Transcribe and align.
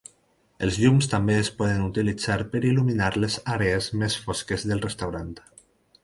Els 0.67 0.77
llums 0.83 1.07
també 1.09 1.33
es 1.41 1.49
poden 1.59 1.83
utilitzar 1.87 2.37
per 2.53 2.61
il·luminar 2.69 3.09
les 3.23 3.35
àrees 3.57 3.89
més 4.05 4.15
fosques 4.23 4.65
del 4.71 4.81
restaurant. 4.87 5.29